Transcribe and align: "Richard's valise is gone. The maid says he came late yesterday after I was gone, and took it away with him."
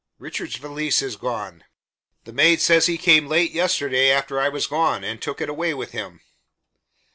"Richard's 0.17 0.55
valise 0.55 1.03
is 1.03 1.15
gone. 1.15 1.63
The 2.23 2.33
maid 2.33 2.59
says 2.59 2.87
he 2.87 2.97
came 2.97 3.27
late 3.27 3.51
yesterday 3.51 4.09
after 4.09 4.41
I 4.41 4.49
was 4.49 4.65
gone, 4.65 5.03
and 5.03 5.21
took 5.21 5.39
it 5.41 5.47
away 5.47 5.75
with 5.75 5.91
him." 5.91 6.21